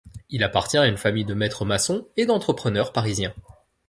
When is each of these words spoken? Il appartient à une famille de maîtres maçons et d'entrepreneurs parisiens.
Il 0.31 0.43
appartient 0.43 0.79
à 0.79 0.87
une 0.87 0.97
famille 0.97 1.25
de 1.25 1.35
maîtres 1.35 1.63
maçons 1.63 2.07
et 2.17 2.25
d'entrepreneurs 2.25 2.91
parisiens. 2.91 3.35